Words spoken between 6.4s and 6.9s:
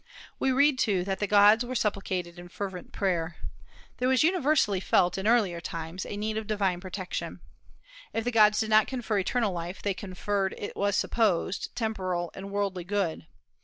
divine